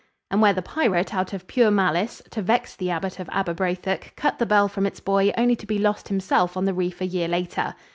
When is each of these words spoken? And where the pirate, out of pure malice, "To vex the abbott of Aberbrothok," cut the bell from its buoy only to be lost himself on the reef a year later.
And 0.31 0.41
where 0.41 0.51
the 0.51 0.63
pirate, 0.63 1.13
out 1.13 1.31
of 1.31 1.45
pure 1.45 1.69
malice, 1.69 2.23
"To 2.31 2.41
vex 2.41 2.75
the 2.75 2.89
abbott 2.89 3.19
of 3.19 3.29
Aberbrothok," 3.29 4.15
cut 4.15 4.39
the 4.39 4.47
bell 4.47 4.67
from 4.67 4.87
its 4.87 4.99
buoy 4.99 5.31
only 5.37 5.55
to 5.55 5.67
be 5.67 5.77
lost 5.77 6.07
himself 6.07 6.57
on 6.57 6.65
the 6.65 6.73
reef 6.73 7.01
a 7.01 7.05
year 7.05 7.27
later. 7.27 7.75